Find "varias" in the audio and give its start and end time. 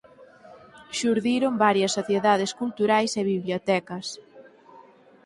1.65-1.91